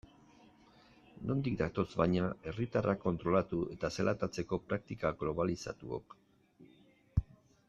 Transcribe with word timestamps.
Nondik 1.31 1.57
datoz 1.59 1.85
baina 2.01 2.31
herriatarrak 2.51 3.03
kontrolatu 3.05 3.61
eta 3.77 3.93
zelatatzeko 3.99 4.63
praktika 4.73 5.13
globalizatuok? 5.23 6.21